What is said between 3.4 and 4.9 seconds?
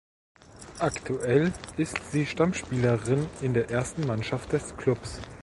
in der Ersten Mannschaft des